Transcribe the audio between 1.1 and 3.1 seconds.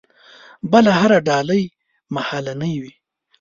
ډالۍ مهالنۍ وي.